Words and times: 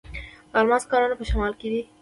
د 0.51 0.53
الماس 0.59 0.83
کانونه 0.89 1.15
په 1.19 1.23
شمال 1.29 1.53
کې 1.59 1.67
دي. 1.71 1.81